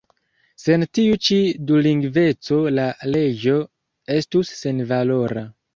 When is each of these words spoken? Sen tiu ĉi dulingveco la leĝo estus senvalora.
Sen 0.61 0.85
tiu 0.99 1.19
ĉi 1.27 1.37
dulingveco 1.73 2.59
la 2.81 2.89
leĝo 3.13 3.63
estus 4.19 4.59
senvalora. 4.65 5.51